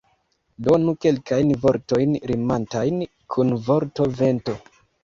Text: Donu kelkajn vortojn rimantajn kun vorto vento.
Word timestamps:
Donu 0.67 0.93
kelkajn 1.05 1.53
vortojn 1.67 2.17
rimantajn 2.33 3.07
kun 3.37 3.57
vorto 3.71 4.15
vento. 4.25 4.63